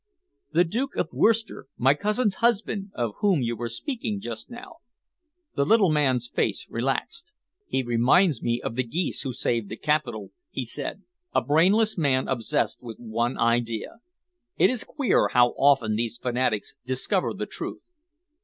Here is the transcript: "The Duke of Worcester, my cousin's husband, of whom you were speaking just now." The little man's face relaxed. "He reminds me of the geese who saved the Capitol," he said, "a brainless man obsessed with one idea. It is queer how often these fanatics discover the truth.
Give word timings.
"The 0.51 0.63
Duke 0.63 0.95
of 0.95 1.13
Worcester, 1.13 1.67
my 1.77 1.93
cousin's 1.93 2.33
husband, 2.41 2.89
of 2.95 3.13
whom 3.19 3.43
you 3.43 3.55
were 3.55 3.69
speaking 3.69 4.19
just 4.19 4.49
now." 4.49 4.77
The 5.55 5.63
little 5.63 5.91
man's 5.91 6.27
face 6.27 6.65
relaxed. 6.71 7.33
"He 7.67 7.83
reminds 7.83 8.41
me 8.41 8.59
of 8.63 8.75
the 8.75 8.83
geese 8.83 9.21
who 9.21 9.31
saved 9.31 9.69
the 9.69 9.77
Capitol," 9.77 10.31
he 10.49 10.65
said, 10.65 11.03
"a 11.35 11.41
brainless 11.41 11.99
man 11.99 12.27
obsessed 12.27 12.81
with 12.81 12.97
one 12.97 13.37
idea. 13.37 13.97
It 14.57 14.71
is 14.71 14.83
queer 14.83 15.27
how 15.33 15.49
often 15.49 15.95
these 15.97 16.17
fanatics 16.17 16.73
discover 16.83 17.31
the 17.35 17.45
truth. 17.45 17.91